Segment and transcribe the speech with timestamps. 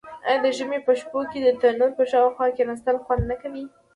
[0.27, 3.65] آیا د ژمي په شپو کې د تندور په شاوخوا کیناستل خوند نه کوي؟